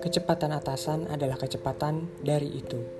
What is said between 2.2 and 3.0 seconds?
dari itu.